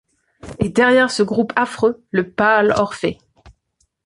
Et 0.57 0.69
derrière 0.69 1.11
ce 1.11 1.21
groupe 1.21 1.53
affreux, 1.55 2.03
le 2.09 2.27
pâle 2.31 2.73
Orphée! 2.75 3.19